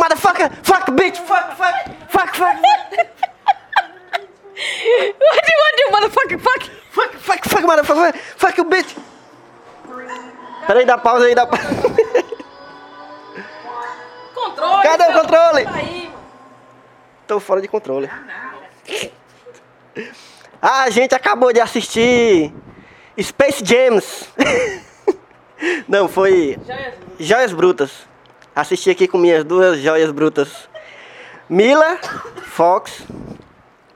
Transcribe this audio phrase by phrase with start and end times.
[0.00, 0.50] motherfucker!
[0.62, 1.16] Fuck, bitch!
[1.18, 1.76] Fuck, fuck,
[2.08, 2.56] fuck, fuck!
[5.20, 6.38] What do you want to do, motherfucker?
[6.40, 6.62] Fuck!
[6.90, 8.14] Fuck, fuck, fuck, motherfucker!
[8.36, 8.96] Fuck you, bitch!
[10.66, 11.66] Peraí, dá pausa aí, dá pausa.
[14.34, 14.82] Controle!
[14.82, 15.64] Cadê o controle?
[15.64, 15.72] Tá.
[17.26, 18.10] Tô fora de controle.
[20.60, 22.52] Ah, a gente acabou de assistir
[23.20, 24.28] Space Jams.
[25.88, 26.94] Não, foi Já é.
[27.18, 28.09] Joias Brutas.
[28.60, 30.68] Assisti aqui com minhas duas joias brutas.
[31.48, 31.98] Mila,
[32.42, 33.06] Fox,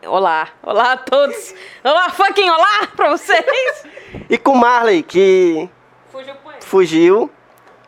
[0.07, 1.55] Olá, olá a todos.
[1.85, 3.85] Olá, fucking olá pra vocês.
[4.31, 5.69] e com Marley, que
[6.11, 7.31] Fugiu fugiu.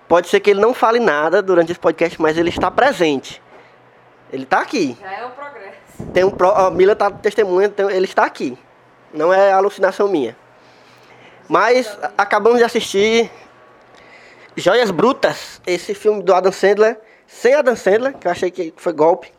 [0.06, 3.42] Pode ser que ele não fale nada durante esse podcast, mas ele está presente.
[4.30, 4.98] Ele está aqui.
[5.00, 6.12] Já é um progresso.
[6.12, 6.50] Tem um pro...
[6.50, 8.58] A Mila tá testemunha, então ele está aqui.
[9.14, 10.36] Não é alucinação minha.
[11.48, 13.30] Mas acabamos de assistir
[14.58, 18.92] Joias Brutas, esse filme do Adam Sandler, sem Adam Sandler, que eu achei que foi
[18.94, 19.30] golpe,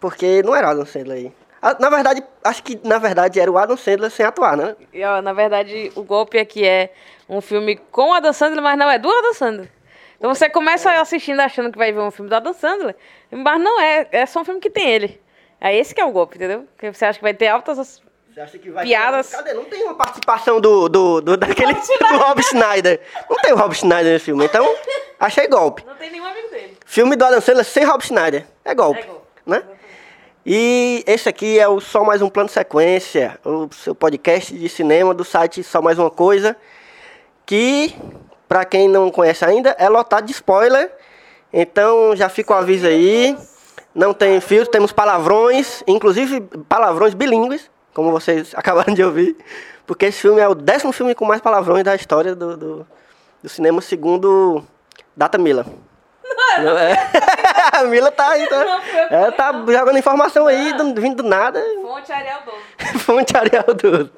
[0.00, 1.32] porque não era Adam Sandler aí.
[1.60, 4.74] Ah, Na verdade, acho que na verdade era o Adam Sandler sem atuar, né?
[4.94, 6.90] E, ó, na verdade, o golpe aqui é
[7.28, 9.70] um filme com Adam Sandler, mas não é do Adam Sandler.
[10.16, 12.96] Então você começa assistindo achando que vai ver um filme do Adam Sandler,
[13.30, 14.08] mas não é.
[14.10, 15.20] É só um filme que tem ele.
[15.60, 16.66] É esse que é o golpe, entendeu?
[16.74, 18.02] Porque você acha que vai ter altas...
[18.40, 19.30] Você acha que vai Piadas.
[19.30, 19.52] Cadê?
[19.52, 22.08] Não tem uma participação do, do, do daquele Rob Schneider.
[22.10, 23.00] do Rob Schneider.
[23.28, 24.74] Não tem o Rob Schneider nesse filme, então
[25.18, 25.84] achei golpe.
[25.86, 26.78] Não tem nenhum amigo dele.
[26.86, 28.46] Filme do Adam Sandler sem Rob Schneider.
[28.64, 29.00] É golpe.
[29.00, 29.26] É golpe.
[29.44, 29.62] Né?
[30.46, 35.12] E esse aqui é o Só Mais Um Plano Sequência, o seu podcast de cinema
[35.12, 36.56] do site Só Mais Uma Coisa,
[37.44, 37.94] que,
[38.48, 40.90] pra quem não conhece ainda, é lotado de spoiler.
[41.52, 43.36] Então já fica o aviso aí.
[43.94, 49.36] Não tem filtro, temos palavrões, inclusive palavrões bilíngues, como vocês acabaram de ouvir.
[49.86, 52.86] Porque esse filme é o décimo filme com mais palavrões da história do, do,
[53.42, 54.64] do cinema, segundo
[55.16, 55.66] Data Mila.
[56.58, 56.94] Não, é.
[57.72, 61.28] A Mila tá aí, tá, Não, que é, tá jogando informação aí, do- vindo do
[61.28, 61.62] nada.
[61.82, 62.98] Fonte Ariel 12.
[63.04, 64.10] Fonte Ariel Dodo.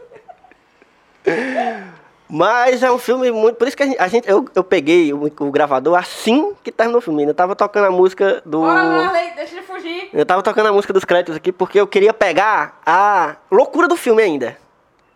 [2.34, 3.56] Mas é um filme muito.
[3.56, 3.98] Por isso que a gente.
[4.00, 7.25] a gente- eu, eu peguei o, o gravador assim que terminou o filme.
[7.25, 8.60] Eu tava tocando a música do.
[8.60, 10.09] Bora, Marley, deixa ele fugir.
[10.15, 13.97] Eu tava tocando a música dos créditos aqui porque eu queria pegar a loucura do
[13.98, 14.56] filme ainda.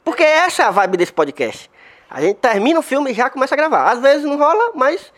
[0.04, 1.70] Porque essa é a vibe desse podcast.
[2.10, 3.90] A gente termina o filme e já começa a gravar.
[3.92, 5.10] Às vezes não rola, mas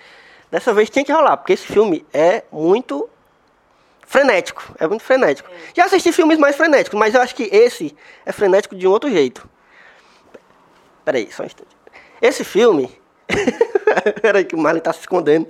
[0.52, 1.36] dessa vez tinha que rolar.
[1.38, 3.10] Porque esse filme é muito
[4.06, 4.62] frenético.
[4.78, 5.50] É muito frenético.
[5.74, 7.92] Já assisti filmes mais frenéticos, mas eu acho que esse
[8.24, 9.48] é frenético de um outro jeito.
[11.04, 11.76] Peraí, só um instante.
[12.20, 13.00] Esse filme.
[14.20, 15.48] Peraí, que o Marley tá se escondendo.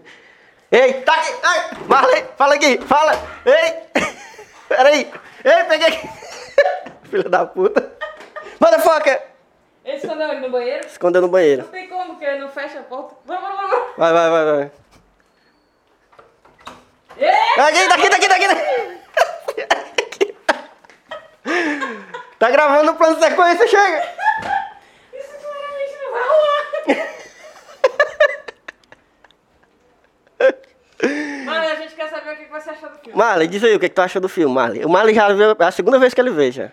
[0.71, 1.33] Ei, tá aqui!
[1.43, 3.13] Ai, Marley, fala aqui, fala!
[3.47, 4.03] Ei!
[4.69, 5.11] Peraí!
[5.45, 6.09] Ei, peguei aqui!
[7.09, 7.91] Filho da puta!
[8.61, 9.23] Motherfucker!
[9.85, 10.87] Ele escondeu ele no banheiro?
[10.87, 11.63] Escondeu no banheiro.
[11.63, 13.17] Não tem como, porque não fecha a porta.
[13.25, 13.97] Vamos, vamos, vamos.
[13.97, 14.71] Vai, vai, vai, vai.
[17.19, 17.61] Ê!
[17.61, 18.99] Aqui, daqui, daqui, daqui, daqui.
[22.39, 24.09] Tá gravando o plano de sequência, chega!
[25.13, 26.59] Isso claramente não vai rolar.
[32.11, 33.19] Mano, a gente quer saber o que você achou do filme.
[33.19, 34.85] Marley, diz aí o que, que tu achou do filme, Marley.
[34.85, 36.71] O Marley já viu, é a segunda vez que ele vê já.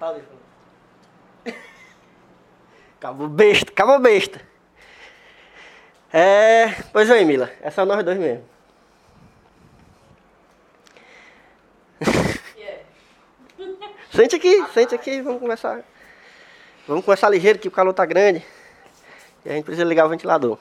[2.98, 4.40] Acabou besta, acabou besta.
[6.12, 6.70] É.
[6.92, 7.50] Pois vem, Mila.
[7.60, 8.44] É só nós dois mesmo.
[12.56, 12.82] Yeah.
[14.12, 15.84] Sente aqui, sente aqui, vamos conversar.
[16.88, 18.42] Vamos conversar ligeiro que o calor tá grande.
[19.44, 20.58] E a gente precisa ligar o ventilador.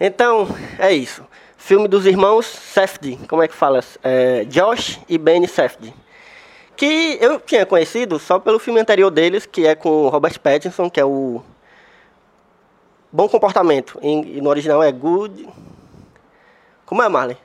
[0.00, 0.48] Então,
[0.78, 1.26] é isso.
[1.56, 3.80] Filme dos irmãos Safdie, como é que fala?
[4.02, 5.94] É, Josh e Benny Safdie.
[6.76, 10.98] Que eu tinha conhecido só pelo filme anterior deles, que é com Robert Pattinson, que
[10.98, 11.40] é o
[13.12, 13.98] Bom Comportamento.
[14.02, 15.48] Em, no original é Good...
[16.84, 17.38] Como é, Marley?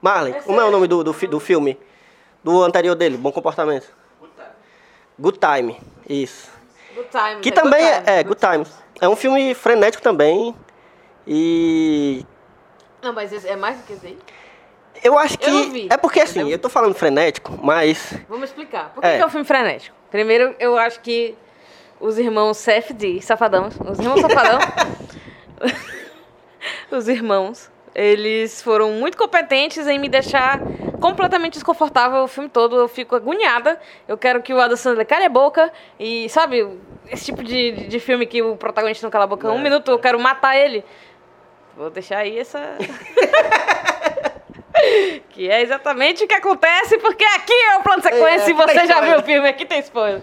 [0.00, 1.78] Marley, Esse como é o é- nome do, do, do filme?
[2.44, 3.88] Do anterior dele, Bom Comportamento.
[5.18, 6.50] Good Time, isso.
[6.94, 7.40] Good time.
[7.40, 7.56] Que né?
[7.56, 8.18] também Good é, time.
[8.18, 8.70] é Good Times.
[9.00, 10.54] É um filme frenético também.
[11.30, 12.24] E
[13.02, 14.18] Não, mas é mais do que esse aí?
[15.04, 15.48] eu acho que.
[15.48, 16.54] Eu vi, é porque assim, entendeu?
[16.56, 18.14] eu tô falando frenético, mas.
[18.28, 18.92] Vamos explicar.
[18.94, 19.16] Por que É.
[19.18, 19.94] que é um filme frenético?
[20.10, 21.36] Primeiro, eu acho que
[22.00, 24.58] os irmãos Safdie, Safadão, os irmãos Safadão,
[26.90, 27.70] os irmãos.
[27.94, 30.60] Eles foram muito competentes em me deixar
[31.00, 32.76] completamente desconfortável o filme todo.
[32.76, 33.80] Eu fico agoniada.
[34.06, 35.72] Eu quero que o Adam Sandler cale a boca.
[35.98, 36.68] E, sabe,
[37.10, 39.62] esse tipo de, de- filme que o protagonista não cala a boca um É.
[39.62, 40.84] minuto, eu quero matar ele.
[41.78, 42.58] Vou deixar aí essa.
[45.30, 48.52] que é exatamente o que acontece, porque aqui é o plano de sequência É, e
[48.52, 50.20] você já viu o filme, aqui tem spoiler.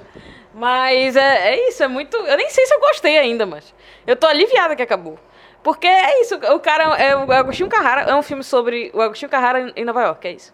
[0.53, 2.17] Mas é, é isso, é muito.
[2.17, 3.73] Eu nem sei se eu gostei ainda, mas.
[4.05, 5.17] Eu tô aliviada que acabou.
[5.63, 9.31] Porque é isso, o cara é o Agostinho Carrara, é um filme sobre o Agostinho
[9.31, 10.53] Carrara em Nova York, é isso.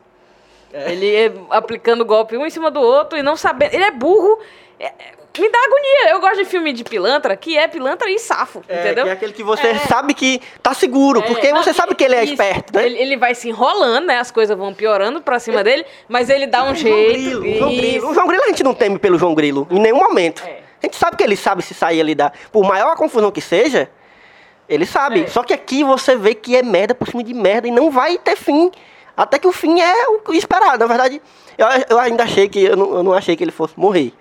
[0.72, 3.74] Ele é aplicando golpe um em cima do outro e não sabendo.
[3.74, 4.40] Ele é burro.
[4.80, 6.10] é- é- me dá agonia.
[6.12, 9.08] Eu gosto de filme de pilantra, que é pilantra e safo, É, entendeu?
[9.08, 9.76] é aquele que você É.
[9.80, 12.86] sabe que tá seguro, É, porque você sabe que ele é isso, esperto, né?
[12.86, 14.18] Ele, ele vai se enrolando, né?
[14.20, 17.40] As coisas vão piorando pra cima dele, mas ele dá um O João jeito.
[17.40, 17.70] Grilo, o João.
[17.76, 18.10] Grilo.
[18.10, 20.44] O João Grilo a gente não teme pelo João Grilo, em nenhum momento.
[20.46, 20.60] É.
[20.84, 22.32] A gente sabe que ele sabe se sair ali da.
[22.52, 23.88] Por maior a confusão que seja,
[24.68, 25.24] ele sabe.
[25.24, 25.28] É.
[25.28, 28.18] Só que aqui você vê que é merda por cima de merda e não vai
[28.18, 28.72] ter fim.
[29.16, 29.94] Até que o fim é
[30.28, 30.80] o esperado.
[30.80, 31.22] Na verdade,
[31.58, 32.64] eu, eu ainda achei que.
[32.64, 34.12] Eu não, eu não achei que ele fosse morrer.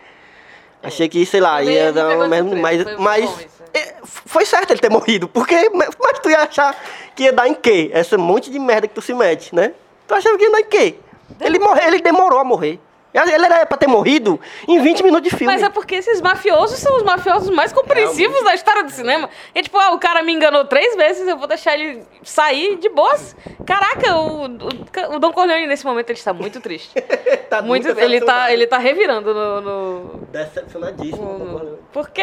[0.83, 2.49] Achei que, sei lá, Também ia dar merda.
[2.51, 5.29] surpresa, Mas, foi- mas bom isso, é, foi certo ele ter morrido.
[5.29, 5.55] Porque.
[5.71, 6.75] Mas tu ia achar
[7.15, 7.91] que ia dar em quê?
[7.93, 9.73] Essa monte de merda que tu se mete, né?
[10.09, 10.95] Tu achava que ia dar em quê?
[11.41, 12.81] Ele, morreu, ele demorou a morrer.
[13.13, 15.53] Ele era pra ter morrido em 20 minutos de filme.
[15.53, 19.29] Mas é porque esses mafiosos são os mafiosos mais compreensivos da história do cinema.
[19.55, 22.89] É tipo, ah, o cara me enganou três vezes, eu vou deixar ele sair de
[22.89, 23.35] boas.
[23.67, 26.95] Caraca, o, o, o Don Corleone nesse momento ele está muito triste.
[27.51, 29.61] Tá muito, muito ele, tá, ele tá revirando no.
[29.61, 31.39] no- Decepcionadíssimo.
[31.39, 32.23] no- porque.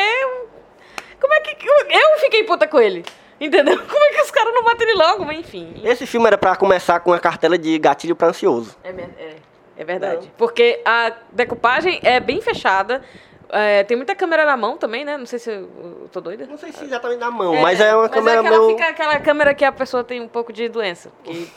[1.20, 1.58] Como é que.
[1.68, 3.04] Eu fiquei puta com ele.
[3.40, 3.76] Entendeu?
[3.86, 5.26] Como é que os caras não batem ele logo?
[5.26, 5.82] Mas enfim.
[5.84, 8.76] Esse filme era pra começar com a cartela de gatilho pra ansioso.
[8.84, 9.36] É, mer- é,
[9.78, 10.32] é verdade.
[10.38, 13.02] Porque a decupagem é bem fechada.
[13.50, 15.18] é, tem muita câmera na mão também, né?
[15.18, 15.70] Não sei se eu,
[16.02, 16.46] eu tô doida.
[16.48, 18.70] Não sei se exatamente na mão, mas é uma câmera aquela, meio.
[18.72, 21.12] fica aquela câmera que a pessoa tem um pouco de doença.
[21.24, 21.48] Que,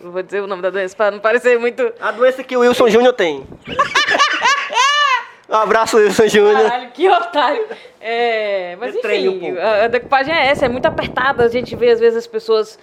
[0.00, 1.92] não vou dizer o nome da doença pra não parecer muito.
[1.98, 3.46] A doença que o Wilson Júnior tem.
[5.48, 6.62] um abraço, Wilson Júnior.
[6.62, 7.66] Caralho, que otário.
[8.00, 9.60] É, mas um enfim, pouco.
[9.60, 11.44] a, a decupagem é essa, é muito apertada.
[11.44, 12.78] A gente vê, às vezes, as pessoas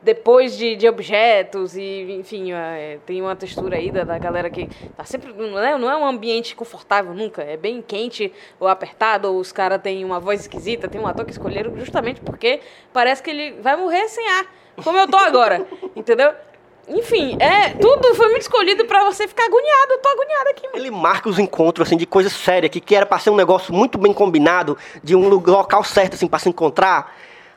[0.00, 4.68] depois de, de objetos e, enfim, é, tem uma textura aí da, da galera que
[4.96, 5.32] tá sempre...
[5.32, 7.42] Não é, não é um ambiente confortável nunca.
[7.42, 10.88] É bem quente ou apertado, ou os caras têm uma voz esquisita.
[10.88, 12.60] Tem um ator que escolheram justamente porque
[12.92, 14.46] parece que ele vai morrer sem ar.
[14.84, 15.66] Como eu tô agora,
[15.96, 16.32] entendeu?
[16.88, 19.92] Enfim, é, tudo foi muito escolhido pra você ficar agoniado.
[19.92, 20.78] Eu tô agoniada aqui, mano.
[20.78, 23.74] Ele marca os encontros, assim, de coisa séria, que, que era pra ser um negócio
[23.74, 27.14] muito bem combinado, de um local certo, assim, pra se encontrar.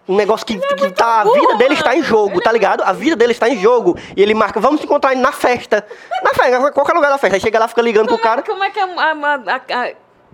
[0.07, 2.81] Um negócio que, que tá, a vida dele está em jogo, tá é ligado?
[2.83, 3.95] A vida dele está em jogo.
[4.17, 5.85] E ele marca, vamos se encontrar na festa.
[6.23, 7.35] Na festa, qualquer lugar da festa.
[7.37, 8.41] Aí chega lá, fica ligando pro é- cara.
[8.41, 9.91] Como é que a, a- a-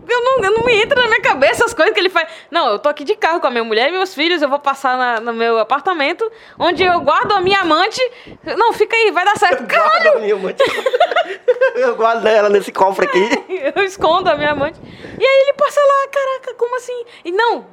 [0.08, 2.28] eu não, eu não me entra na minha cabeça as coisas que ele faz.
[2.52, 4.60] Não, eu tô aqui de carro com a minha mulher e meus filhos, eu vou
[4.60, 8.00] passar na- no meu apartamento, onde eu guardo a minha amante.
[8.58, 9.66] Não, fica aí, vai dar certo.
[9.68, 9.92] Caralho!
[10.04, 10.56] Guarda a minha mãe.
[11.76, 13.30] Eu guardo ela nesse cofre aqui.
[13.76, 14.80] Eu escondo a minha amante.
[15.20, 17.06] E aí ele passa lá, caraca, como assim?
[17.26, 17.66] E não,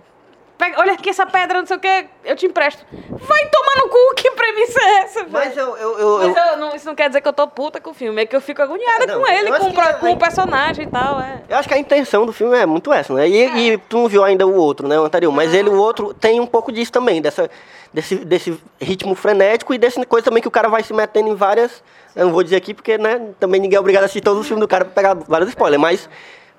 [0.59, 2.85] pega, olha aqui essa pedra, não sei o que, eu te empresto.
[2.93, 5.31] Vai tomar no cu, que premissa é essa, velho?
[5.33, 5.77] Mas eu.
[5.77, 7.95] eu, eu, Mas eu- não- isso não quer dizer que eu tô puta com o
[7.95, 10.17] filme, é que eu fico agoniada É, não, com ele, com, pra- é- com o
[10.17, 11.43] personagem e tal, é.
[11.49, 13.29] Eu acho que a intenção do filme é muito essa, né?
[13.29, 14.99] E, e tu não viu ainda o outro, né?
[14.99, 15.33] O anterior.
[15.33, 17.51] Mas ele, o outro, tem um pouco disso também, dessa,
[17.93, 21.35] desse, desse ritmo frenético e dessa coisa também que o cara vai se metendo em
[21.35, 21.83] várias.
[22.17, 23.21] Eu não vou dizer aqui porque, né?
[23.41, 25.81] Também ninguém é obrigado a assistir todos os filmes do cara pra pegar vários spoilers.
[25.83, 26.09] Mas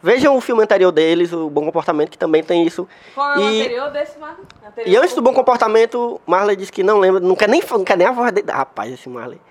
[0.05, 2.87] vejam o filme anterior deles, o Bom Comportamento, que também tem isso.
[3.15, 4.17] Qual é o E- anterior desse?
[4.19, 7.83] Anterior E antes do Bom Comportamento, Marley disse que não lembra, não quer nem, não
[7.83, 8.51] quer nem a voz dele.
[8.51, 9.41] Rapaz, esse Marley.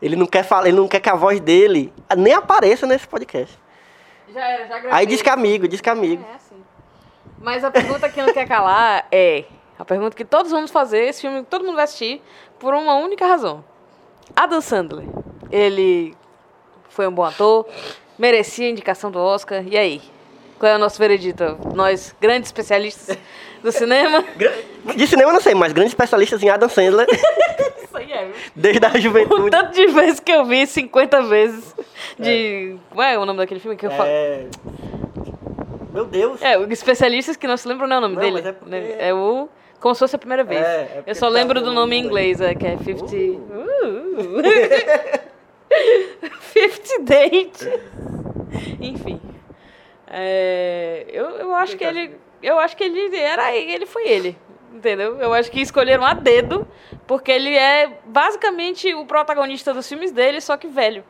[0.00, 3.58] Ele não quer falar, ele não quer que a voz dele nem apareça nesse podcast.
[4.32, 4.90] Já era, já gravei.
[4.92, 6.24] Aí diz que é amigo, diz que é amigo.
[6.30, 6.62] É assim.
[7.40, 9.44] Mas a pergunta que não quer calar é...
[9.78, 12.22] A pergunta que todos vamos fazer, esse filme que todo mundo vai assistir,
[12.58, 13.62] por uma única razão.
[14.34, 15.06] Adam Sandler,
[15.50, 16.14] ele
[16.88, 17.66] foi um bom ator,
[18.18, 20.00] merecia a indicação do Oscar, e aí?
[20.58, 21.58] Qual é o nosso veredito?
[21.74, 23.16] Nós, grandes especialistas
[23.62, 24.24] do cinema...
[24.96, 27.06] De cinema não sei, mas grandes especialistas em Adam Sandler,
[27.82, 28.34] Isso aí é, viu?
[28.54, 29.50] desde a O juventude.
[29.50, 31.74] tanto de vezes que eu vi, 50 vezes,
[32.18, 32.76] de...
[32.90, 34.08] Qual é o nome daquele filme que eu falo?
[34.08, 34.46] É...
[35.92, 36.40] Meu Deus.
[36.42, 38.32] É, o especialistas que não se lembram não é o nome Não, dele.
[38.34, 38.96] mas é porque- né?
[38.98, 39.48] É o.
[39.80, 40.60] Como se fosse a primeira vez.
[40.60, 43.04] É, é Eu só tá lembro do no nome em inglês, é, que é 50.
[43.16, 44.42] Uh.
[46.52, 47.68] 50 Date.
[48.80, 49.20] Enfim.
[50.08, 52.16] É, eu, eu acho que ele.
[52.42, 53.54] Eu acho que ele era.
[53.54, 54.36] Ele foi ele.
[54.72, 55.16] Entendeu?
[55.20, 56.66] Eu acho que escolheram a dedo,
[57.06, 61.02] porque ele é basicamente o protagonista dos filmes dele, só que velho.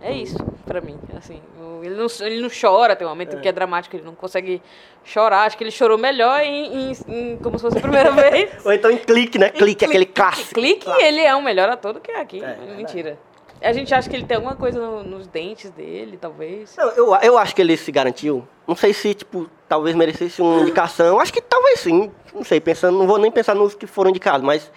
[0.00, 0.36] É isso.
[0.66, 1.40] pra mim, assim.
[1.82, 4.60] Ele não, ele não chora, tem um momento que é dramático, ele não consegue
[5.04, 5.44] chorar.
[5.46, 8.64] Acho que ele chorou melhor em, em- em- como se fosse a primeira vez.
[8.66, 9.50] Ou então em clique, né?
[9.50, 10.54] Clique, aquele clássico.
[10.54, 12.42] Clique, ele é um melhor ator do que aqui.
[12.42, 13.18] É, é Mentira.
[13.62, 16.74] A gente acha que ele tem alguma coisa no- nos dentes dele, talvez.
[16.76, 18.46] Não, eu, eu acho que ele se garantiu.
[18.66, 21.20] Não sei se, tipo, talvez merecesse uma indicação.
[21.20, 22.10] Acho que talvez sim.
[22.34, 24.70] Não sei, pensando, não vou nem pensar nos que foram indicados, mas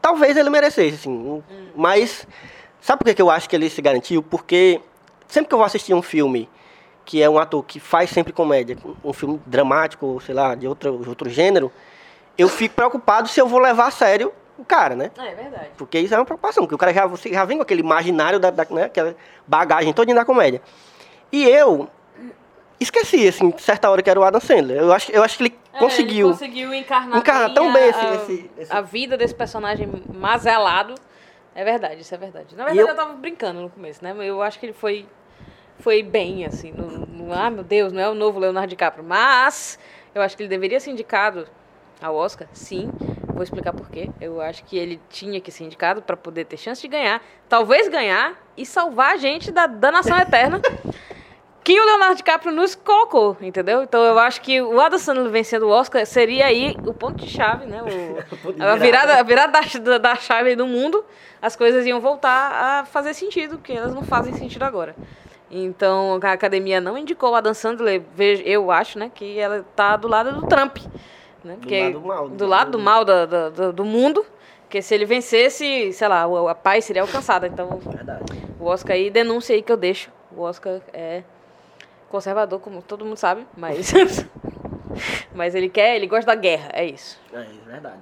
[0.00, 1.42] talvez ele merecesse, sim.
[1.74, 2.26] Mas
[2.80, 4.22] sabe por que, que eu acho que ele se garantiu?
[4.22, 4.80] Porque
[5.26, 6.48] sempre que eu vou assistir um filme
[7.04, 10.68] que é um ator que faz sempre comédia, um filme dramático, ou sei lá, de
[10.68, 11.72] outro, de outro gênero,
[12.38, 15.10] eu fico preocupado se eu vou levar a sério o cara, né?
[15.18, 15.68] É, é verdade.
[15.76, 18.38] Porque isso é uma preocupação, porque o cara já, você já vem com aquele imaginário,
[18.38, 19.14] da, da, né, aquela
[19.46, 20.60] bagagem toda da comédia.
[21.32, 21.88] E eu
[22.78, 24.78] esqueci, assim, certa hora que era o Adam Sandler.
[24.78, 26.26] Eu acho, eu acho que ele conseguiu.
[26.26, 29.34] É, Ele conseguiu encarnar, Encarnar tão bem a, esse- a- esse- esse- a vida desse
[29.34, 30.94] personagem mazelado.
[31.54, 32.54] É verdade, isso é verdade.
[32.56, 32.94] Na verdade, eu- eu...
[32.96, 34.14] tava brincando no começo, né?
[34.18, 35.06] Eu acho que ele foi,
[35.78, 36.72] foi bem, assim.
[36.72, 39.04] No, no- ah, meu Deus, não é o novo Leonardo DiCaprio.
[39.04, 39.78] Mas
[40.14, 41.46] eu acho que ele deveria ser indicado
[42.00, 42.90] ao Oscar, sim.
[43.40, 44.10] Vou explicar por quê.
[44.20, 47.22] Eu acho que ele tinha que ser indicado para poder ter chance de ganhar.
[47.48, 50.60] Talvez ganhar e salvar a gente da danação eterna
[51.64, 53.82] que o Leonardo DiCaprio nos colocou, entendeu?
[53.82, 57.30] Então eu acho que o Adam Sandler vencendo o Oscar seria aí o ponto de
[57.30, 57.82] chave, né?
[57.82, 58.18] O-
[58.62, 61.02] a virada, a virada da, da, chave do mundo,
[61.40, 64.94] as coisas iam voltar a fazer sentido, porque elas não fazem sentido agora.
[65.50, 68.02] Então a academia não indicou o Adam Sandler,
[68.44, 70.76] eu acho, né, que ela tá do lado do Trump,
[71.44, 71.56] né?
[71.60, 74.24] Porque lado mal, do do- lado do mal da- da- do, do mundo,
[74.62, 77.46] porque se ele vencesse, sei lá, a paz seria alcançada.
[77.46, 78.24] Então Verdade.
[78.58, 80.10] o Oscar aí, denúncia aí que eu deixo.
[80.36, 81.22] O Oscar é
[82.08, 83.92] conservador, como todo mundo sabe, mas.
[85.34, 87.18] mas ele quer, ele gosta da guerra, é isso.
[87.32, 87.98] É isso, verdade.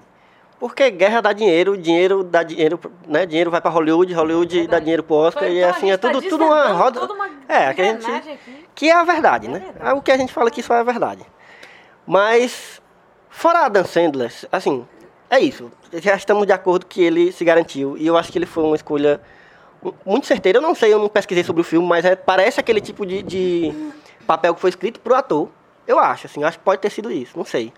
[0.59, 3.25] Porque guerra dá dinheiro, dinheiro dá dinheiro, né?
[3.25, 4.85] Dinheiro vai pra Hollywood, Hollywood dá Verdade.
[4.87, 7.01] dinheiro pro Oscar Foi- e então assim é tá tudo, tudo uma roda.
[7.05, 8.67] uma é, que a gente aqui.
[8.75, 9.59] que é a verdade, É né?
[9.61, 9.91] verdade.
[9.91, 11.25] É o que a gente fala que só é a verdade.
[12.05, 12.83] Mas
[13.31, 14.87] fora Adam Sandler, assim,
[15.31, 15.71] é isso.
[15.95, 18.77] Já estamos de acordo que ele se garantiu e eu acho que ele foi uma
[18.77, 19.21] escolha
[20.05, 20.59] muito certeira.
[20.59, 23.23] Eu não sei, eu não pesquisei sobre o filme, mas é- parece aquele tipo de,
[23.23, 23.73] de
[24.27, 25.49] papel que foi escrito pro ator.
[25.87, 27.73] Eu acho, assim, eu acho que pode ter sido isso, não sei.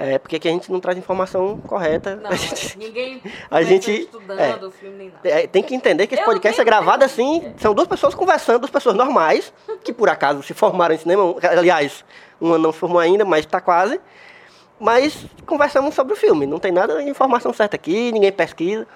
[0.00, 2.14] É, porque aqui a gente não traz informação correta.
[2.14, 4.66] Não, a gente, ninguém a gente- estudando é.
[4.66, 5.28] o filme nem nada.
[5.28, 8.60] é, tem que entender que esse Eu podcast é gravado assim, são duas pessoas conversando,
[8.60, 9.52] duas pessoas normais,
[9.82, 12.04] que por acaso se formaram em cinema, aliás,
[12.40, 14.00] uma não se formou ainda, mas está quase.
[14.78, 18.86] Mas conversamos sobre o filme, não tem nada de informação certa aqui, ninguém pesquisa.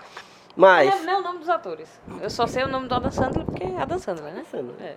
[0.54, 0.88] Mas.
[0.90, 1.88] Não é nem o nome dos atores.
[2.20, 4.44] Eu só sei o nome do Adam Sandler porque é Adam Sandler, né?
[4.48, 4.76] Sandler.
[4.80, 4.94] É.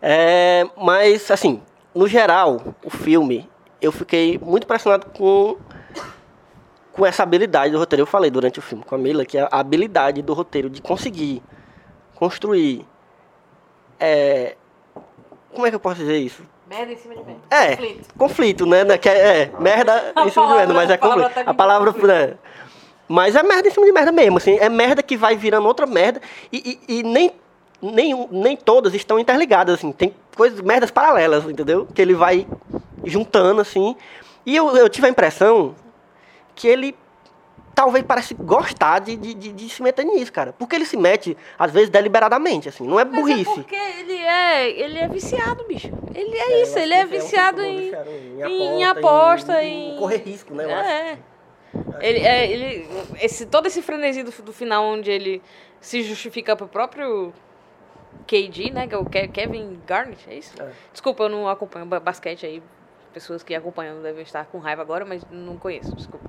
[0.00, 1.60] É, mas, assim,
[1.94, 3.48] no geral, o filme,
[3.84, 5.56] eu fiquei muito impressionado com,
[6.92, 8.02] com essa habilidade do roteiro.
[8.02, 11.42] Eu falei durante o filme com a Mila que a habilidade do roteiro de conseguir
[12.14, 12.86] construir.
[14.00, 14.56] é,
[15.52, 16.42] como é que eu posso dizer isso?
[16.68, 17.40] Merda em cima de merda.
[17.50, 18.14] É, Conflito.
[18.18, 18.84] conflito, né?
[18.84, 21.22] né, Que é, é, merda A em cima de palavra- merda, mas é a palavra
[21.24, 21.34] conflito.
[21.34, 21.92] técnica A palavra.
[21.92, 22.06] conflito.
[22.08, 22.34] né,
[23.06, 24.56] Mas é merda em cima de merda mesmo, assim.
[24.58, 26.20] É merda que vai virando outra merda.
[26.52, 27.32] E, e- e nem,
[27.82, 29.92] nem, nem todas estão interligadas, assim.
[29.92, 31.86] Tem coisas, merdas paralelas, entendeu?
[31.94, 32.46] Que ele vai
[33.04, 33.96] juntando, assim.
[34.46, 35.74] E eu, eu tive a impressão
[36.54, 36.96] que ele
[37.74, 40.52] talvez parece gostar de, de, de- de se meter nisso, cara.
[40.52, 42.86] Porque ele se mete, às vezes, deliberadamente, assim.
[42.86, 43.50] Não é Mas burrice.
[43.50, 45.88] é porque ele é, ele é viciado, bicho.
[46.14, 47.92] Ele é, isso, ele é viciado em,
[48.46, 50.64] em aposta, em, correr risco, né?
[50.64, 50.88] Eu acho.
[50.90, 51.18] É.
[52.00, 52.88] Ele, é, ele,
[53.20, 55.42] esse, todo esse frenesi do, do final onde ele
[55.80, 57.32] se justifica pro próprio
[58.28, 58.86] KD, né?
[58.86, 60.52] Que é o Ke- Kevin Garnett, é isso?
[60.62, 60.68] É.
[60.92, 62.62] Desculpa, eu não acompanho ba- basquete aí.
[63.14, 66.28] Pessoas que acompanham devem estar com raiva agora, mas não conheço, desculpa.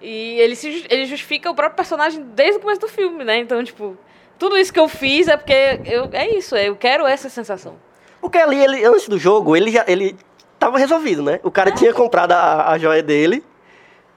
[0.00, 3.36] E ele, se, ele justifica o próprio personagem desde o começo do filme, né?
[3.36, 3.98] Então, tipo,
[4.38, 7.74] tudo isso que eu fiz é porque eu, é isso, eu quero essa sensação.
[8.18, 10.16] Porque ali, ele, antes do jogo, ele já ele
[10.58, 11.38] tava resolvido, né?
[11.42, 13.44] O cara tinha comprado a, a joia dele.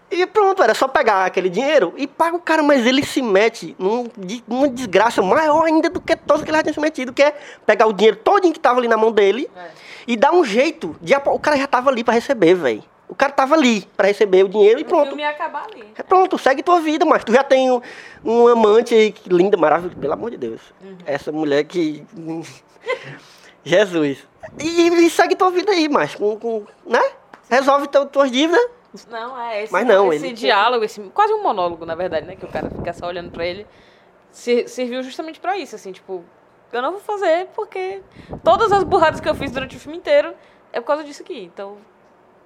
[0.09, 3.75] E pronto, era só pegar aquele dinheiro e paga o cara, mas ele se mete
[3.79, 4.07] num,
[4.47, 7.35] numa desgraça maior ainda do que todos que ele já tinha se metido, que é
[7.65, 9.82] pegar o dinheiro todinho que tava ali na mão dele É.
[10.07, 12.83] e dar um jeito de O cara já tava ali pra receber, velho.
[13.07, 15.07] O cara tava ali pra receber o dinheiro e O pronto.
[15.07, 15.83] filme ia acabar ali.
[15.95, 17.79] É pronto, segue tua vida, mas tu já tem um,
[18.25, 20.61] um amante aí que linda, maravilhosa, pelo amor de Deus.
[21.05, 22.03] Essa mulher que.
[23.63, 24.27] Jesus.
[24.59, 27.01] E, e segue tua vida aí, mas com, com, né?
[27.49, 28.61] Resolve tuas dívidas.
[29.09, 32.35] Não, é esse, Mas não, esse ele- diálogo, esse, quase um monólogo, na verdade, né?
[32.35, 33.65] Que o cara fica só olhando pra ele.
[34.31, 36.23] se- serviu justamente pra isso, assim, tipo,
[36.77, 38.01] eu não vou fazer porque
[38.43, 40.33] todas as burradas que eu fiz durante o filme inteiro
[40.71, 41.43] é por causa disso aqui.
[41.43, 41.77] Então,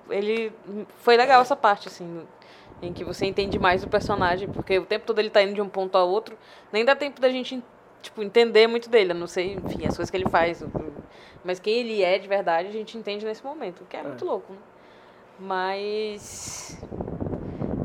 [0.09, 0.51] ele
[0.99, 2.25] foi legal essa parte, assim,
[2.81, 5.61] em que você entende mais o personagem, porque o tempo todo ele tá indo de
[5.61, 6.37] um ponto ao outro,
[6.71, 7.63] nem dá tempo da gente
[8.01, 9.11] tipo, entender muito dele.
[9.11, 10.63] Eu não sei, enfim, as coisas que ele faz.
[11.43, 14.25] Mas quem ele é de verdade, a gente entende nesse momento, o que é, muito
[14.25, 14.59] louco, né?
[15.39, 16.79] Mas.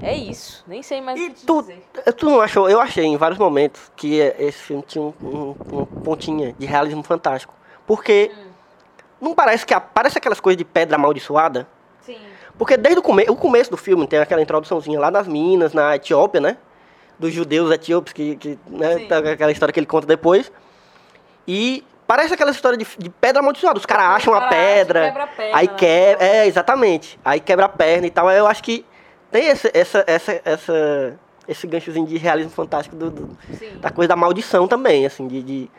[0.03, 0.65] É isso.
[0.67, 1.83] Nem sei mais o E tu, dizer.
[2.17, 2.69] tu não achou?
[2.69, 7.03] Eu achei em vários momentos que esse filme tinha um, um, um pontinha de realismo
[7.05, 7.55] fantástico.
[7.87, 8.31] Porque
[9.21, 11.69] não parece que a- parece aquelas coisas de pedra amaldiçoada?
[12.01, 12.19] Sim.
[12.59, 15.95] Porque desde o, come o começo do filme tem aquela introduçãozinha lá nas minas, na
[15.95, 16.57] Etiópia, né?
[17.19, 18.99] Dos judeus etíopes, que, que né?
[18.99, 19.09] Sim.
[19.33, 20.51] aquela história que ele conta depois.
[21.47, 23.79] E parece aquela história de, de pedra amaldiçoada.
[23.79, 25.75] Os caras acham a cara acha, pedra, quebra a perna, aí né?
[25.77, 26.25] quebra.
[26.27, 27.21] É, exatamente.
[27.25, 28.29] Aí quebra a perna e tal.
[28.31, 28.85] Eu acho que
[29.33, 33.39] tem esse, essa, essa, essa, esse ganchozinho de realismo fantástico do- do,
[33.81, 35.71] da coisa da maldição também, assim, de, de,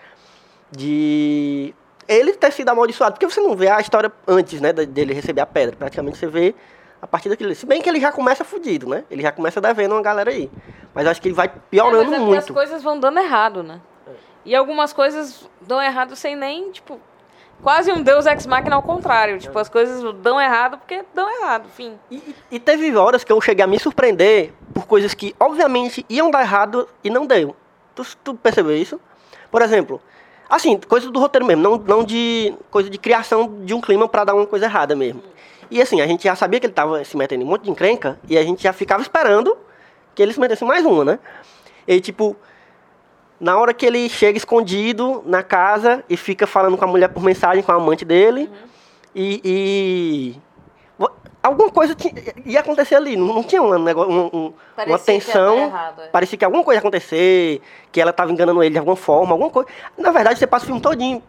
[0.72, 1.76] de
[2.08, 5.46] ele ter sido amaldiçoado, porque você não vê a história antes, né, dele receber a
[5.46, 6.54] pedra, praticamente você vê
[7.02, 7.54] a partir daquilo.
[7.54, 9.04] Se bem que ele já começa fudido, né?
[9.12, 10.50] Ele já começa devendo uma galera aí.
[10.94, 12.54] Mas acho que ele vai É, piorando mas é porque as muito.
[12.54, 13.82] coisas vão dando errado, né?
[14.46, 16.98] E algumas coisas dão errado sem nem, tipo,
[17.64, 19.40] quase um Deus Ex Machina ao contrário.
[19.40, 21.98] Tipo, as coisas dão errado porque dão errado, enfim.
[22.12, 26.30] E, e teve horas que eu cheguei a me surpreender por coisas que, obviamente, iam
[26.30, 27.56] dar errado e não deu.
[27.96, 29.00] Tu, tu percebeu isso?
[29.50, 30.02] Por exemplo,
[30.50, 34.24] assim, coisa do roteiro mesmo, não, não de coisa de criação de um clima pra
[34.24, 35.24] dar uma coisa errada mesmo.
[35.72, 37.72] E assim, a gente já sabia que ele tava se metendo em um monte de
[37.72, 39.58] encrenca e a gente já ficava esperando
[40.14, 41.20] que ele se metesse mais uma, né?
[41.88, 42.36] E tipo,
[43.44, 47.22] na hora que ele chega escondido na casa e fica falando com a mulher por
[47.22, 48.50] mensagem, com a amante dele,
[49.14, 50.42] e, e-
[50.98, 51.12] vo-
[51.44, 52.14] alguma coisa tinha-
[52.46, 54.54] ia acontecer ali, não, não tinha um negócio, um- um-
[54.88, 56.08] uma que tensão, dar errado, é.
[56.08, 59.50] parecia que alguma coisa ia acontecer, que ela estava enganando ele de alguma forma, alguma
[59.50, 59.68] coisa.
[59.98, 61.22] Na verdade, você passa o filme todinho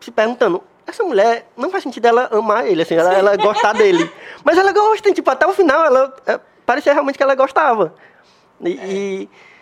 [0.00, 4.10] se perguntando, essa mulher, não faz sentido ela amar ele, assim, ela, ela gostar dele.
[4.42, 7.94] Mas ela gosta, tipo, até o final, ela é, parecia realmente que ela gostava.
[8.60, 9.54] E, e- O-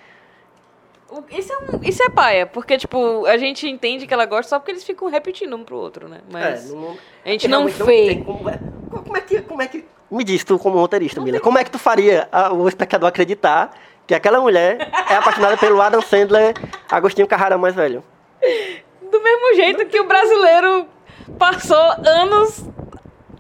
[1.30, 4.58] Isso é, um, isso é paia, porque, tipo, a gente entende que ela gosta só
[4.58, 6.18] porque eles ficam repetindo um pro outro, né?
[6.30, 8.22] Mas é, não- a gente não vê.
[8.24, 8.58] como, é.
[8.90, 11.70] como é que, como é que, me diz tu como roteirista, Mila, como é que
[11.70, 13.72] tu faria a- o espectador acreditar
[14.06, 16.54] que aquela mulher é apaixonada pelo Adam Sandler,
[16.90, 18.02] Agostinho Carrara mais velho?
[19.10, 20.86] Do mesmo jeito que o brasileiro
[21.38, 22.64] passou anos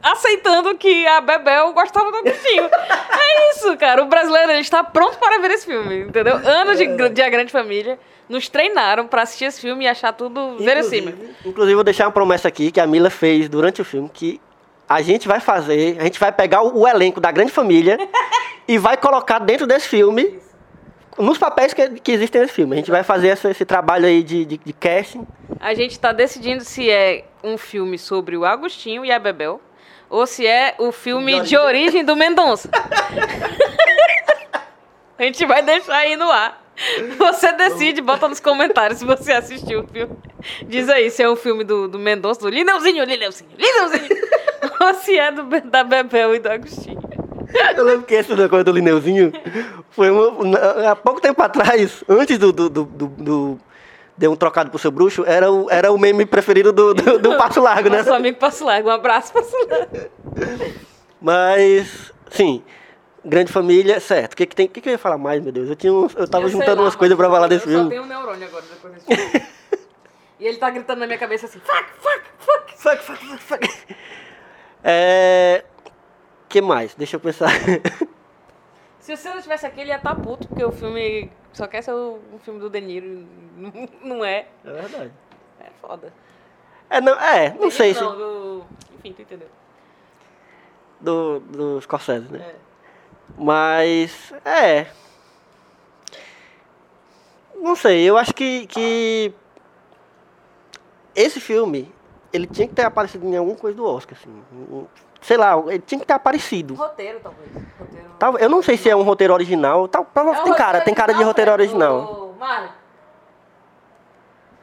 [0.02, 2.64] aceitando que a Bebel gostava do Agostinho.
[2.64, 4.02] é isso, cara.
[4.02, 6.36] O brasileiro ele está pronto para ver esse filme, entendeu?
[6.36, 10.56] Anos de, de A Grande Família nos treinaram para assistir esse filme e achar tudo
[10.58, 11.14] verossímil.
[11.44, 14.40] Inclusive, vou deixar uma promessa aqui que a Mila fez durante o filme, que
[14.88, 17.96] a gente vai fazer, a gente vai pegar o, o elenco da grande família
[18.66, 20.38] e vai colocar dentro desse filme,
[21.18, 22.74] nos papéis que, que existem nesse filme.
[22.74, 25.26] A gente vai fazer essa- esse trabalho aí de, de, de casting.
[25.60, 29.60] A gente está decidindo se é um filme sobre o Agostinho e a Bebel
[30.12, 32.68] ou se é o filme De origem do Mendonça.
[35.18, 36.60] a gente vai deixar aí no ar.
[37.18, 40.14] Você decide, bota nos comentários se você assistiu o filme.
[40.66, 44.22] Diz aí se é o filme do, do Mendonça, do Lineuzinho, Lineuzinho, Lineuzinho.
[44.80, 47.00] ou se é do, da Bebel e do Agostinho.
[47.76, 49.32] Eu lembro que esse negócio do Lineuzinho
[49.90, 53.58] foi uma- há pouco tempo atrás, antes do, do, do, do
[54.22, 57.34] Deu um trocado pro seu bruxo, era o, era o meme preferido do, do, do
[57.36, 57.98] Passo Largo, né?
[57.98, 60.10] Nosso amigo Passo Largo, um abraço, Passo Largo.
[61.20, 62.62] Mas, sim,
[63.24, 64.34] grande família, certo.
[64.34, 65.68] O que, que, tem, o que, que eu ia falar mais, meu Deus?
[65.68, 67.78] Eu, tinha uns- eu tava Eu juntando lá, umas coisas pra falar desse Eu só
[67.78, 67.90] filme.
[67.90, 69.46] tenho um neurônio agora depois desse filme.
[70.38, 72.62] e ele tá gritando na minha cabeça assim, fuck, fuck, fuck.
[72.76, 73.96] Fuck, fuck, fuck, fuck.
[74.84, 75.64] É.
[76.48, 76.94] que mais?
[76.94, 77.50] Deixa eu pensar.
[79.00, 81.92] Se você não tivesse aqui, ele ia estar puto, porque o filme só quer ser
[81.92, 83.26] um filme do De Niro.
[83.56, 83.72] Não,
[84.16, 84.46] não é.
[84.64, 85.12] É verdade.
[85.60, 86.12] É foda.
[86.88, 88.04] É, não, é, não De sei Niro se.
[88.04, 88.64] Não, do...
[88.94, 89.48] Enfim, tu entendeu.
[91.00, 92.38] Do, do Scorsese, né?
[92.38, 92.54] É.
[93.36, 94.86] Mas, é.
[97.56, 99.32] Não sei, eu acho que, que.
[101.14, 101.92] Esse filme,
[102.32, 104.42] ele tinha que ter aparecido em alguma coisa do Oscar, assim.
[105.22, 106.74] Sei lá, ele tinha que ter aparecido.
[106.74, 107.48] Roteiro, talvez.
[107.78, 108.08] Roteiro...
[108.18, 109.86] Tal- Eu não sei se é um roteiro original.
[109.88, 112.32] Tal, prova- É tem cara, tem cara de roteiro original.
[112.34, 112.68] Ô, Marlon.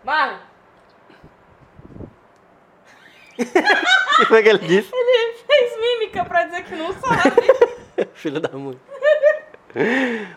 [0.03, 0.37] Marlon.
[3.37, 4.89] O que foi que ele disse?
[4.93, 8.07] Ele fez mímica pra dizer que não sabe.
[8.15, 8.77] Filho da mãe.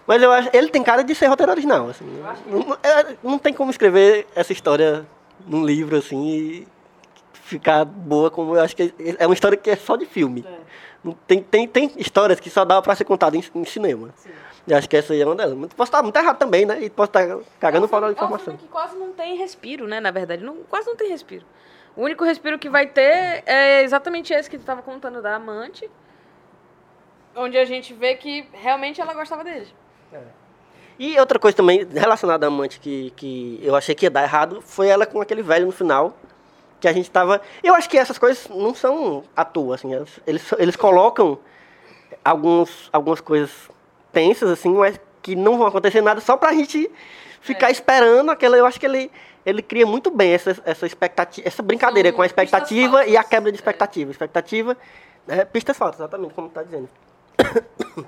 [0.07, 0.51] Mas eu acho.
[0.53, 2.05] Ele tem cara de ser roteiro original, assim.
[2.47, 5.05] Não, não- é- não tem como escrever essa história
[5.47, 6.69] num livro, assim, e
[7.53, 10.45] ficar boa como eu acho que é uma história que é só de filme.
[11.03, 14.11] Não Tem, tem, tem histórias que só dava pra ser contada em, em cinema.
[14.67, 15.55] E acho que essa aí é uma delas.
[15.55, 16.81] Mas posso estar muito errado também, né?
[16.83, 17.27] E posso estar
[17.59, 18.57] cagando fora da É um informação.
[18.57, 19.99] que quase não tem respiro, né?
[19.99, 21.45] Na verdade, não, quase não tem respiro.
[21.97, 25.91] O único respiro que vai ter é exatamente esse que tu tava contando da amante.
[27.35, 29.67] Onde a gente vê que realmente ela gostava dele.
[30.99, 34.63] E outra coisa também relacionada à amante que, que eu achei que ia dar errado
[34.63, 36.17] foi ela com aquele velho no final.
[36.83, 37.41] Que a gente tava.
[37.63, 39.95] Eu acho que essas coisas não são à toa, assim.
[39.95, 41.39] Eles, eles, eles colocam
[42.25, 43.71] alguns, algumas coisas
[44.13, 46.91] tensas, assim, mas que não vão acontecer nada só pra gente
[47.41, 48.57] ficar esperando aquela.
[48.57, 49.13] Eu acho que ele,
[49.47, 53.23] ele cria muito bem essa, essa expectativa, essa brincadeira São com a expectativa e a
[53.23, 53.61] quebra de É.
[53.61, 54.11] expectativa.
[54.11, 54.77] Expectativa,
[55.29, 56.89] é, pistas falsas, exatamente, como tá dizendo.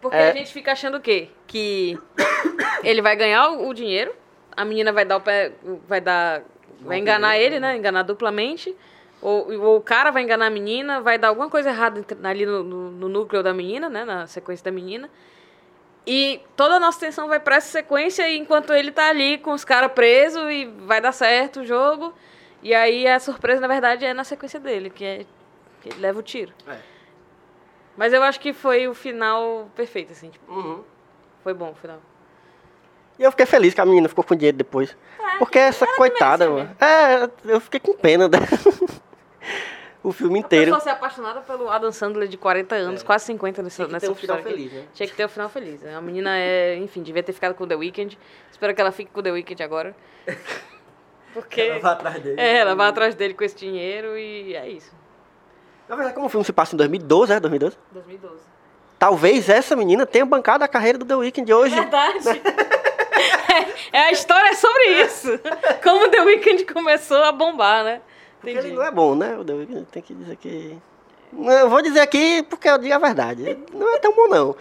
[0.00, 0.30] Porque É.
[0.30, 1.30] a gente fica achando o quê?
[1.48, 1.98] Que
[2.84, 4.14] ele vai ganhar o, o dinheiro,
[4.56, 5.50] a menina vai dar o pé.
[5.88, 6.42] Vai dar.
[6.80, 7.76] Vai enganar ele, né?
[7.76, 8.74] Enganar duplamente.
[9.20, 12.62] Ou, ou o cara vai enganar a menina, vai dar alguma coisa errada ali no,
[12.62, 14.04] no- no núcleo da menina, né?
[14.04, 15.10] Na sequência da menina.
[16.06, 19.64] E toda a nossa atenção vai pra essa sequência enquanto ele tá ali com os
[19.64, 22.14] caras presos e vai dar certo o jogo.
[22.62, 25.26] E aí a surpresa, na verdade, é na sequência dele, que é
[25.82, 26.52] que ele leva o tiro.
[26.66, 26.78] É.
[27.96, 30.82] Mas eu acho que foi o final perfeito, assim, tipo, Uhum.
[31.42, 32.00] foi bom o final.
[33.18, 34.96] E eu fiquei feliz que a menina ficou com dinheiro depois.
[35.38, 36.70] Porque essa coitada, mano.
[36.80, 38.46] É, eu fiquei com pena dela.
[40.02, 40.66] o filme A inteiro.
[40.66, 44.10] pessoa ser apaixonada pelo Adam Sandler de 40 anos, quase 50 nessa, Tinha que ter
[44.10, 44.84] um final feliz, né?
[44.94, 45.84] Tinha que ter um final feliz.
[45.86, 48.18] A menina é, enfim, devia ter ficado com o The Weeknd.
[48.50, 49.94] Espero que ela fique com o The Weeknd agora.
[51.34, 51.60] Porque.
[51.60, 52.40] Ela vai atrás dele.
[52.40, 54.92] É, ela vai atrás dele com esse dinheiro e é isso.
[55.88, 57.40] Na verdade, como o filme se passa em 2012, é?
[57.40, 57.76] 2012?
[57.92, 58.42] 2012.
[58.98, 61.74] Talvez essa menina tenha bancado a carreira do The Weeknd hoje.
[61.74, 62.18] Verdade.
[63.92, 65.28] é, a história é sobre isso.
[65.82, 68.00] Como o The Weeknd começou a bombar, né?
[68.40, 68.68] Porque Entendi.
[68.68, 69.36] ele não é bom, né?
[69.36, 70.78] O The Weeknd tem que dizer que.
[71.32, 73.58] Não, Eu vou dizer aqui porque eu digo a verdade.
[73.72, 74.56] Não é tão bom, não.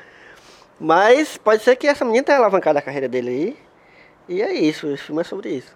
[0.79, 3.57] Mas pode ser que essa menina tenha alavancado a carreira dele aí.
[4.29, 5.75] E é isso, esse filme é sobre isso.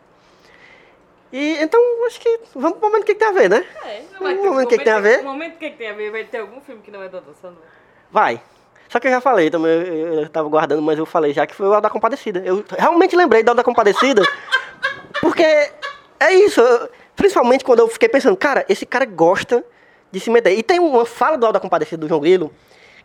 [1.31, 3.65] E então, acho que vamos pro momento que tem a ver, né?
[3.85, 5.23] É, Um momento que que tem a ver?
[5.23, 6.11] Momento que que tem a ver?
[6.11, 7.63] Vai ter algum filme que não é do Adam Sandler?
[8.11, 8.41] Vai.
[8.91, 11.55] Só que eu já falei também, eu, eu, tava guardando, mas eu falei já que
[11.55, 12.41] foi o da Compadecida.
[12.43, 14.21] Eu realmente lembrei da da Compadecida,
[15.21, 15.43] porque
[16.19, 16.59] é isso.
[16.59, 19.63] eu- principalmente quando eu fiquei pensando, cara, esse cara gosta
[20.11, 20.57] de se meter.
[20.57, 22.51] E tem uma fala do Alda Compadecida do João Grilo,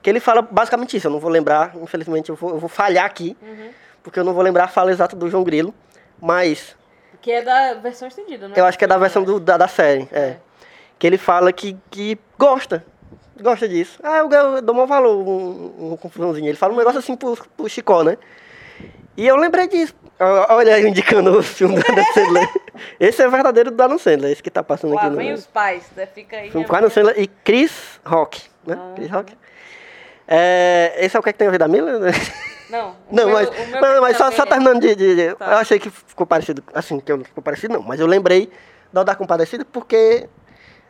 [0.03, 1.07] que ele fala basicamente isso.
[1.07, 3.37] Eu não vou lembrar, infelizmente, eu vou, eu vou falhar aqui,
[4.03, 5.73] porque eu não vou lembrar a fala exata do João Grilo,
[6.21, 6.75] mas
[7.21, 8.55] Que é da versão estendida, né?
[8.57, 10.37] eu acho que é da versão do- da, da série, é.
[10.99, 12.85] Que ele fala que, que gosta.
[13.41, 13.99] Gosta disso.
[14.03, 16.49] Ah, eu, eu dou maior valor, um, um confusãozinho.
[16.49, 18.17] Ele fala um negócio assim pro, pro Chicó, né?
[19.17, 19.95] E eu lembrei disso.
[20.49, 22.49] Olha aí indicando o filme do Adam Sandler.
[23.01, 25.33] Esse é o verdadeiro do Adam Sandler, esse que tá passando Lá aqui no vem
[25.33, 26.07] os pais, né?
[26.07, 26.51] Fica aí.
[26.51, 28.77] filme com Adam Sandler e Chris Rock, né?
[28.79, 28.93] Ah.
[28.95, 29.35] Chris Rock.
[30.29, 31.99] É, esse é o que, é que tem a ver da Mila?
[31.99, 32.11] né?
[32.71, 35.53] Não, Não, meu- mas, o meu mas, só, só é- terminando de, de- de- Tá.
[35.53, 38.51] Eu achei que ficou parecido, assim, que eu, ficou parecido não, mas eu lembrei
[38.93, 40.29] da da Compadecida porque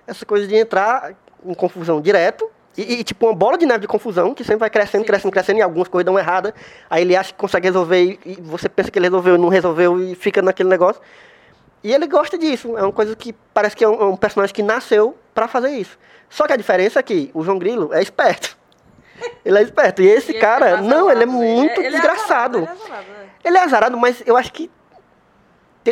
[0.06, 1.12] essa coisa de entrar
[1.44, 4.70] em confusão direto e, e, tipo uma bola de neve de confusão que sempre vai
[4.70, 6.54] crescendo, Sim, crescendo, crescendo e algumas coisas dão errada.
[6.90, 9.48] Aí ele acha que consegue resolver e, e você pensa que ele resolveu e não
[9.48, 11.00] resolveu e fica naquele negócio.
[11.82, 12.76] E ele gosta disso.
[12.76, 15.70] É uma coisa que parece que é um, é um personagem que nasceu pra fazer
[15.70, 15.98] isso.
[16.28, 18.56] Só que a diferença é que o João Grilo é esperto.
[19.42, 20.02] Ele é esperto.
[20.02, 22.58] E esse E ele cara, é não, ele é azarado, muito ele é desgraçado.
[22.58, 23.48] azarado, ele é azarado, é.
[23.48, 24.70] Ele é azarado, mas eu acho que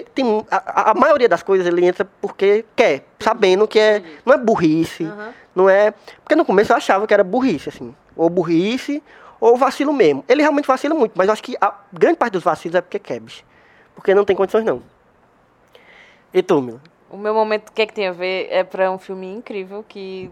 [0.02, 4.34] tem, tem- a, a maioria das coisas ele entra porque quer, sabendo que é não
[4.34, 5.32] é burrice, Aham.
[5.54, 9.02] não é porque no começo eu achava que era burrice assim, ou burrice
[9.40, 10.24] ou vacilo mesmo.
[10.28, 12.98] Ele realmente vacila muito, mas eu acho que a grande parte dos vacilos é porque
[12.98, 13.44] quer, bicho.
[13.94, 14.82] porque não tem condições não.
[16.32, 16.80] E tu, Mila?
[17.10, 19.84] O meu momento, o que é que tem a ver, é pra um filme incrível
[19.86, 20.30] que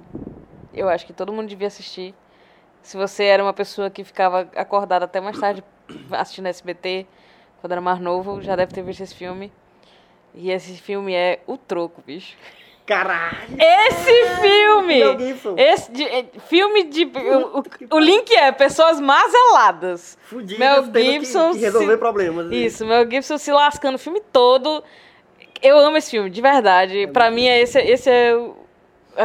[0.75, 2.15] eu acho que todo mundo devia assistir.
[2.83, 5.63] Se você era uma pessoa que ficava acordada até mais tarde
[6.11, 7.07] assistindo SBT,
[7.63, 9.51] quando era mais novo, já deve ter visto esse filme.
[10.35, 12.37] E esse filme é O Troco, bicho.
[12.85, 13.37] Caralho!
[13.59, 14.99] Esse filme!
[14.99, 15.55] Mel Gibson.
[15.57, 17.05] Esse de- é, filme de.
[17.05, 20.19] O, o- o link é pessoas mazeladas.
[20.25, 22.47] Fudidas, Mel tendo que- Gibson que resolver se- problemas.
[22.49, 22.57] né?
[22.57, 24.83] Isso, Mel Gibson se lascando o filme todo.
[25.63, 27.07] Eu amo esse filme, de verdade.
[27.13, 28.57] pra mim, é esse, esse é, é o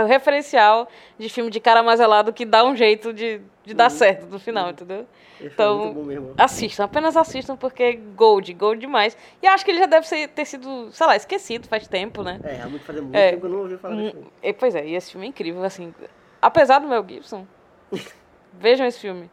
[0.07, 4.39] referencial de filme de cara mazelado que dá um jeito de, de dar certo no
[4.39, 5.05] final, entendeu?
[5.39, 6.33] Esse Então, é bom mesmo.
[6.37, 9.15] Assistam, apenas assistam, porque Gold, Gold demais.
[9.41, 12.39] E acho que ele já deve ser- ter sido, sei lá, esquecido faz tempo, né?
[12.43, 13.29] É, realmente fazia muito É.
[13.31, 14.27] tempo que eu não ouvi falar desse Hum, filme.
[14.41, 15.93] e, pois é, e esse filme é incrível, assim.
[16.41, 17.45] Apesar do Mel Gibson,
[18.53, 19.29] vejam esse filme.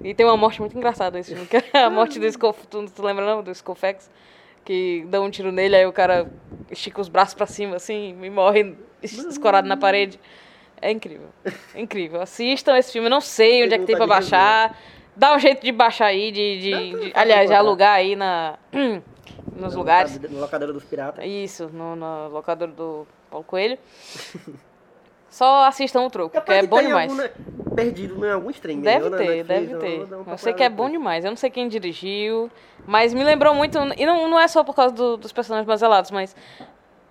[0.00, 2.86] E tem uma morte muito engraçada nesse filme, que é a morte do Skull, tu,
[2.90, 3.42] tu lembra não?
[3.42, 4.10] Do Skullfax?
[4.68, 6.30] Que dá um tiro nele, aí o cara
[6.70, 10.20] estica os braços pra cima, assim, e morre es- escorado na parede.
[10.78, 11.28] É incrível.
[11.74, 12.20] É incrível.
[12.20, 13.06] Assistam esse filme.
[13.06, 14.78] Eu não sei onde é que tem pra vontade de baixar.
[15.16, 16.60] Dá um jeito de baixar aí, de.
[16.60, 18.58] de- de- pra fazer aliás, de alugar aí na,
[19.56, 20.20] nos Na lugares.
[20.20, 21.24] Na locadora dos piratas.
[21.24, 23.78] Isso, no, no locador do Paulo Coelho.
[25.30, 27.10] Só assistam o troco, é que bom tem demais.
[27.10, 27.30] algum, né?
[27.84, 28.80] Perdido em algum stream.
[28.80, 30.14] Deve ter, Netflix, deve ter.
[30.14, 31.24] uma Eu sei que é bom demais.
[31.24, 32.50] Eu não sei quem dirigiu,
[32.86, 33.78] mas me lembrou muito.
[33.96, 36.34] E não, não é só por causa do- dos personagens baselados, mas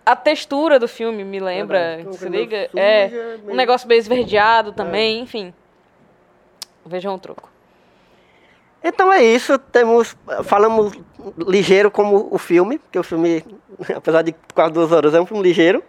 [0.05, 1.97] a textura do filme me lembra.
[1.97, 2.69] Que é uma se liga?
[2.71, 3.11] suja, é.
[3.47, 5.53] Um negócio meio esverdeado também, enfim.
[6.85, 7.49] Vejam o troco.
[8.83, 10.15] Então é isso, temos.
[10.43, 10.93] Falamos
[11.37, 13.43] ligeiro como o filme, porque o filme,
[13.95, 15.83] apesar de quase duas horas, é um filme ligeiro.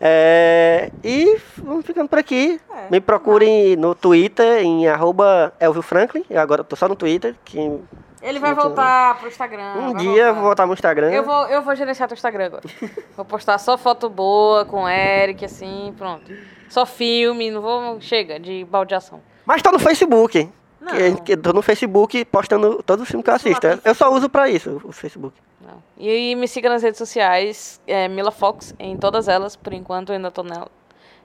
[0.00, 2.58] É, e vamos ficando por aqui.
[2.74, 2.86] É.
[2.90, 6.24] Me procurem no Twitter, em arroba Elvio Franklin.
[6.30, 7.36] Eu agora tô só no Twitter.
[7.44, 7.78] Que
[8.22, 9.74] Ele vai voltar pro Instagram.
[9.74, 10.32] um dia voltar.
[10.32, 11.10] vou voltar no Instagram.
[11.10, 12.64] Eu vou, eu vou gerenciar teu Instagram agora.
[13.14, 16.32] vou postar só foto boa com o Eric, assim, pronto.
[16.70, 18.00] Só filme, não vou.
[18.00, 19.20] Chega de baldeação.
[19.44, 20.48] Mas tô no Facebook.
[20.80, 20.92] Não.
[20.92, 23.66] Que, que tô no Facebook postando todos os filmes que eu assisto.
[23.84, 25.36] Eu só uso pra isso, o Facebook.
[25.60, 25.82] Não.
[25.98, 30.16] E, me siga nas redes sociais, é, Mila Fox, em todas elas, por enquanto eu
[30.16, 30.68] ainda tô nela.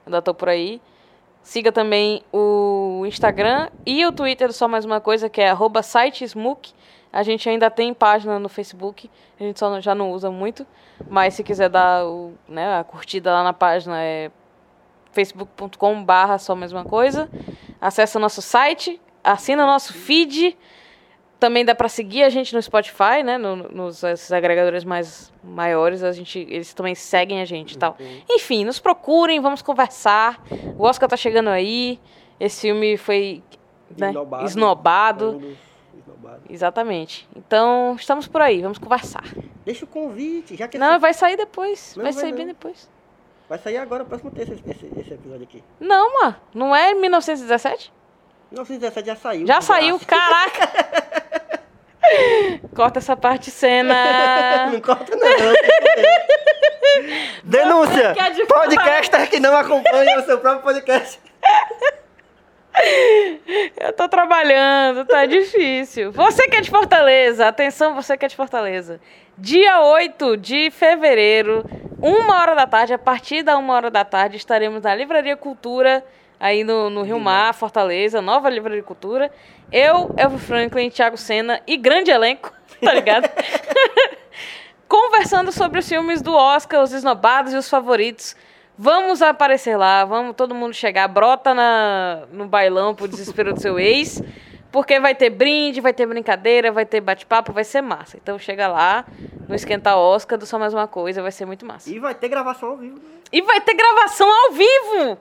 [0.04, 0.80] Ainda tô por aí.
[1.42, 6.72] Siga também o Instagram e o Twitter, só mais uma coisa, que é arroba sitesmook.
[7.12, 9.08] A gente ainda tem página no Facebook,
[9.40, 10.66] a gente só não- já não usa muito.
[11.08, 14.30] Mas se quiser dar o, né, a curtida lá na página é
[15.12, 17.28] facebook.com barra só mais uma coisa.
[17.80, 19.00] Acesse o nosso site,
[19.32, 20.56] assina o nosso feed.
[21.38, 23.36] Também dá para seguir a gente no Spotify, né?
[23.36, 27.94] no- nos esses agregadores mais maiores, a gente, eles também seguem a gente e tal.
[28.30, 30.42] Enfim, nos procurem, vamos conversar.
[30.78, 32.00] O Oscar tá chegando aí.
[32.40, 33.42] Esse filme foi
[33.98, 34.12] né,
[34.44, 35.42] Esnobado.
[36.48, 37.28] Exatamente.
[37.36, 39.24] Então, estamos por aí, vamos conversar.
[39.64, 41.94] Deixa o convite, já que Não, esse- vai sair depois.
[41.96, 42.38] Não, vai vai sair não.
[42.38, 42.90] bem depois.
[43.48, 45.62] vai sair agora, próximo terça, esse, esse, esse episódio aqui.
[45.78, 46.36] Não, mano.
[46.54, 47.92] Não é 1917?
[48.50, 49.46] 1917 já saiu.
[49.46, 51.56] Já saiu, caraca!
[52.74, 54.70] Corta essa parte cena.
[54.70, 55.26] Não corta não.
[57.42, 58.14] Denúncia!
[58.46, 61.20] Podcaster que não acompanha o seu próprio podcast.
[63.76, 66.12] Eu tô trabalhando, tá difícil.
[66.12, 69.00] Você que é de Fortaleza, atenção, você que é de Fortaleza.
[69.38, 71.64] Dia 8 de fevereiro,
[72.00, 76.04] uma hora da tarde, a partir da uma hora da tarde, estaremos na Livraria Cultura,
[76.38, 79.30] aí no, no Rio Mar, Fortaleza, nova Livraria Cultura.
[79.72, 83.28] Eu, Elvio Franklin, Thiago Senna e grande elenco, tá ligado?
[84.88, 88.36] Conversando sobre os filmes do Oscar, os esnobados e os favoritos.
[88.78, 93.78] Vamos aparecer lá, vamos todo mundo chegar, brota na, no bailão pro desespero do seu
[93.80, 94.22] ex,
[94.70, 98.18] porque vai ter brinde, vai ter brincadeira, vai ter bate-papo, vai ser massa.
[98.22, 99.06] Então chega lá,
[99.48, 101.90] no Esquentar Oscar do Só Mais Uma Coisa, vai ser muito massa.
[101.90, 102.96] E vai ter gravação ao vivo.
[102.96, 103.02] né?
[103.32, 105.18] E vai ter gravação ao vivo!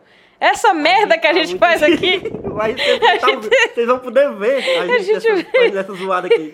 [0.48, 2.22] Essa merda que a gente faz aqui.
[2.60, 3.28] Aí vocês, tá-
[3.74, 5.28] vocês vão poder ver a gente, gente
[5.64, 6.54] essa, essa zoada aqui.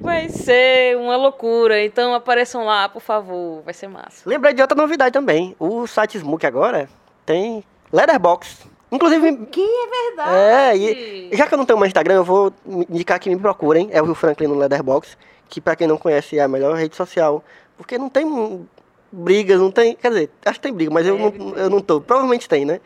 [0.00, 1.84] Vai ser uma loucura.
[1.84, 3.62] Então apareçam lá, por favor.
[3.62, 4.22] Vai ser massa.
[4.28, 5.54] Lembrei de outra novidade também.
[5.58, 6.88] O site Smook agora
[7.26, 7.62] tem
[7.92, 8.68] Letterbox.
[8.92, 10.34] Inclusive, Que é verdade.
[10.36, 13.88] É, e já que eu não tenho mais Instagram, eu vou indicar que me procurem.
[13.92, 15.16] É o Rio Franklin no Leatherbox,
[15.48, 17.44] que pra quem não conhece é a melhor rede social.
[17.76, 18.66] Porque não tem
[19.12, 19.94] brigas, não tem.
[19.96, 22.00] Quer dizer, acho que tem briga, mas eu Deve não, eu não tô.
[22.00, 22.80] Provavelmente tem, né?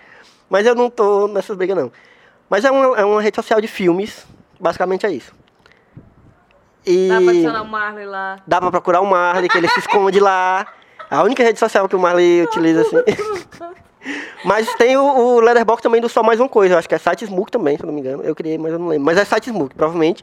[0.49, 1.91] Mas eu não tô nessas brigas, não.
[2.49, 4.27] Mas é uma, é uma rede social de filmes,
[4.61, 5.33] basicamente é isso.
[6.87, 8.39] E Dá pra adicionar o Marley lá.
[8.47, 10.67] dá pra procurar o Marley, que ele se esconde lá.
[11.11, 12.97] A única rede social que o Marley utiliza, assim.
[14.45, 16.75] Mas tem o, o Letterboxd também do Só Mais Uma Coisa.
[16.75, 18.23] Eu acho que é site Smook também, se não me engano.
[18.23, 19.07] Eu criei, mas eu não lembro.
[19.07, 20.23] Mas é site Smook, provavelmente.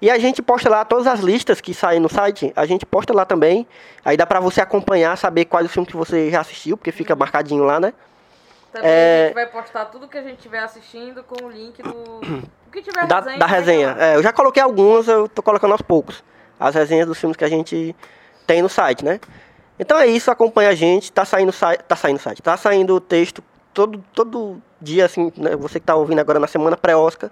[0.00, 2.52] E a gente posta lá todas as listas que saem no site.
[2.54, 3.66] A gente posta lá também.
[4.04, 7.16] Aí dá pra você acompanhar, saber quais os filmes que você já assistiu, porque fica
[7.16, 7.92] marcadinho lá, né?
[8.72, 9.22] Também É.
[9.22, 12.20] a gente vai postar tudo que a gente estiver assistindo com o link do.
[12.68, 13.38] O que tiver Da, resenha.
[13.38, 13.96] da vai resenha.
[13.98, 16.22] É, eu já coloquei algumas, eu tô colocando aos poucos.
[16.60, 17.96] As resenhas dos filmes que a gente
[18.46, 19.18] tem no site, né?
[19.78, 21.10] Então é isso, acompanha a gente.
[21.10, 25.56] Tá saindo site, tá saindo site, tá saindo o texto todo, todo dia, assim, né?
[25.56, 27.30] Você que tá ouvindo agora na semana pré-Oscar.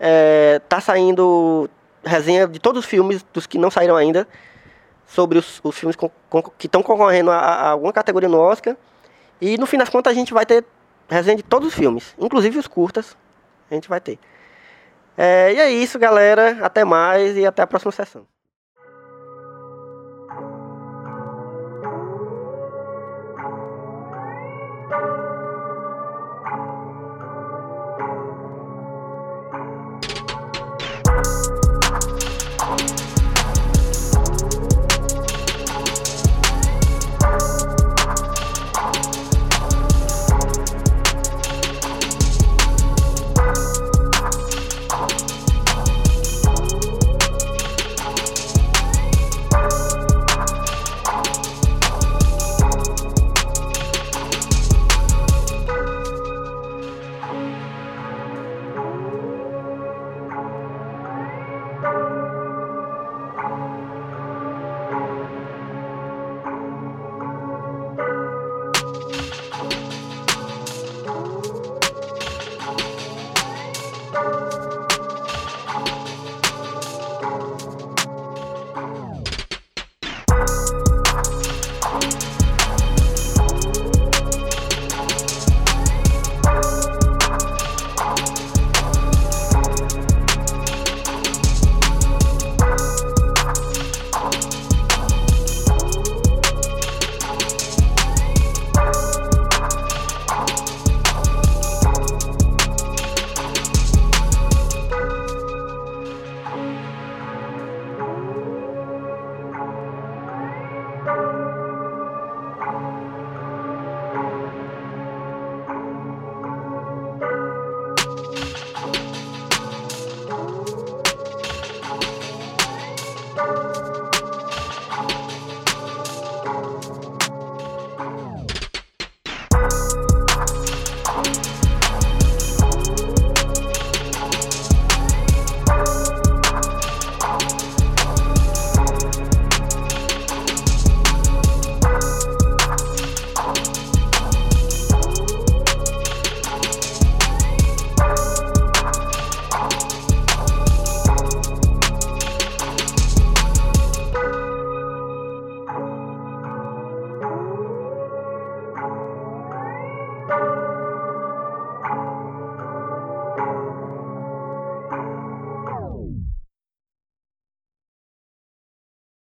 [0.00, 1.68] É, tá saindo
[2.02, 4.26] resenha de todos os filmes, dos que não saíram ainda,
[5.06, 8.74] sobre os, os filmes con- con- que estão concorrendo a, a alguma categoria no Oscar.
[9.40, 10.64] E no fim das contas a gente vai ter
[11.08, 13.16] resenha de todos os filmes, inclusive os curtas.
[13.70, 14.18] A gente vai ter.
[15.18, 16.58] É, e é isso, galera.
[16.62, 18.26] Até mais e até a próxima sessão.